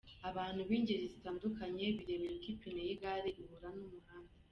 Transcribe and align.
Abantu 0.29 0.61
b’ingeri 0.69 1.05
zitandukanye 1.13 1.85
birebera 1.97 2.33
uko 2.37 2.47
ipine 2.53 2.81
y’igare 2.87 3.29
ihura 3.41 3.67
n’umuhanda. 3.75 4.33